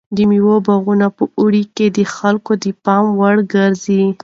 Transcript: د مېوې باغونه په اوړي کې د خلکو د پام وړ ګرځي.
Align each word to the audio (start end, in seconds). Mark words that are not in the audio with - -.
د 0.15 0.17
مېوې 0.29 0.57
باغونه 0.67 1.07
په 1.17 1.23
اوړي 1.39 1.63
کې 1.75 1.85
د 1.97 1.99
خلکو 2.15 2.51
د 2.63 2.65
پام 2.85 3.05
وړ 3.19 3.35
ګرځي. 3.53 4.03